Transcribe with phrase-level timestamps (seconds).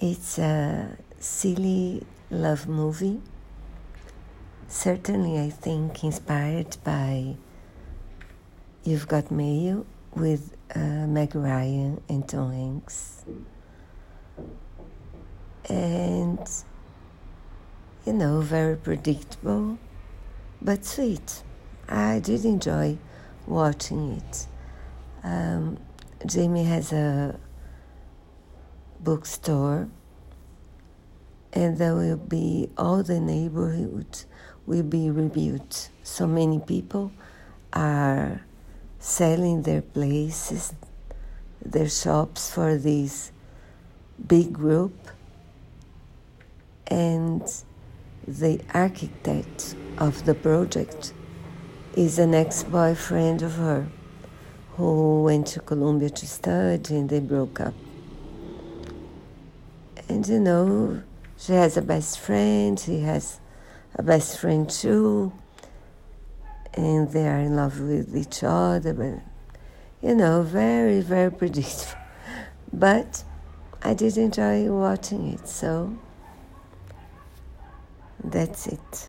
[0.00, 3.20] It's a silly love movie.
[4.68, 7.34] Certainly, I think inspired by
[8.84, 9.84] You've Got Mail
[10.14, 13.24] with uh, Meg Ryan and Tom Hanks.
[15.68, 16.48] And,
[18.06, 19.78] you know, very predictable,
[20.62, 21.42] but sweet.
[21.88, 22.98] I did enjoy
[23.48, 24.46] watching it.
[25.24, 25.78] Um,
[26.24, 27.34] Jamie has a
[29.00, 29.88] bookstore,
[31.52, 34.24] and there will be all the neighborhood
[34.66, 35.88] will be rebuilt.
[36.02, 37.12] So many people
[37.72, 38.42] are
[38.98, 40.74] selling their places,
[41.64, 43.32] their shops for this
[44.26, 44.94] big group,
[46.86, 47.42] and
[48.26, 51.12] the architect of the project
[51.94, 53.88] is an ex boyfriend of her
[54.76, 57.74] who went to Columbia to study and they broke up.
[60.18, 61.02] And you know,
[61.36, 63.38] she has a best friend, he has
[63.94, 65.32] a best friend too,
[66.74, 69.20] and they are in love with each other, but
[70.02, 72.02] you know, very, very predictable.
[72.72, 73.22] But
[73.80, 75.96] I did enjoy watching it, so
[78.24, 79.06] that's it.